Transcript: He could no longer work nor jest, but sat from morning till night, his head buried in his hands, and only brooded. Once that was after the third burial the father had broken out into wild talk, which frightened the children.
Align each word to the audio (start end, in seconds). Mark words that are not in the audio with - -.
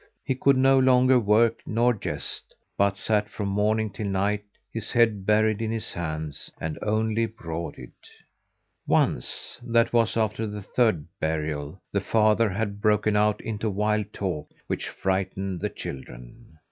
He 0.23 0.33
could 0.33 0.57
no 0.57 0.79
longer 0.79 1.19
work 1.19 1.59
nor 1.63 1.93
jest, 1.93 2.55
but 2.75 2.97
sat 2.97 3.29
from 3.29 3.49
morning 3.49 3.91
till 3.91 4.07
night, 4.07 4.43
his 4.73 4.91
head 4.93 5.27
buried 5.27 5.61
in 5.61 5.69
his 5.69 5.93
hands, 5.93 6.49
and 6.59 6.79
only 6.81 7.27
brooded. 7.27 7.91
Once 8.87 9.59
that 9.61 9.93
was 9.93 10.17
after 10.17 10.47
the 10.47 10.63
third 10.63 11.05
burial 11.19 11.83
the 11.91 12.01
father 12.01 12.49
had 12.49 12.81
broken 12.81 13.15
out 13.15 13.41
into 13.41 13.69
wild 13.69 14.11
talk, 14.11 14.49
which 14.65 14.89
frightened 14.89 15.61
the 15.61 15.69
children. 15.69 16.57